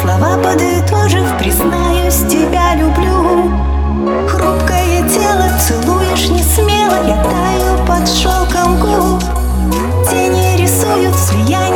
Слова 0.00 0.38
падают 0.42 0.90
ложив, 0.90 1.26
признаюсь, 1.38 2.20
тебя 2.30 2.74
люблю. 2.74 3.52
Хрупкое 4.28 5.06
тело 5.06 5.50
целуешь 5.58 6.28
не 6.30 6.42
смело 6.42 7.06
Я 7.06 7.22
таю 7.22 7.86
под 7.86 8.08
шелком 8.08 8.80
губ. 8.80 9.22
Тени 10.08 10.56
рисуют 10.56 11.14
слияние 11.16 11.69